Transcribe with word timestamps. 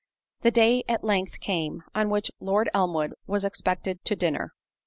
The 0.39 0.49
day 0.49 0.83
at 0.89 1.03
length 1.03 1.39
came, 1.39 1.83
on 1.93 2.09
which 2.09 2.31
Lord 2.39 2.71
Elmwood 2.73 3.13
was 3.27 3.45
expected 3.45 4.03
to 4.05 4.15
dinner. 4.15 4.55